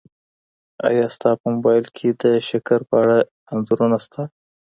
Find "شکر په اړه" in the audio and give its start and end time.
2.49-3.17